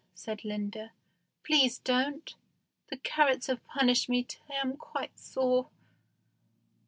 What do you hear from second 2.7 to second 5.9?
The carrots have punished me till I am quite sore."